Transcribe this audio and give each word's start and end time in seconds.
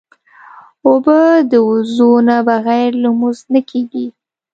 اوبه 0.87 1.19
د 1.51 1.53
وضو 1.69 2.11
نه 2.27 2.37
بغیر 2.47 2.89
لمونځ 3.03 3.39
نه 3.53 3.61
کېږي. 3.69 4.07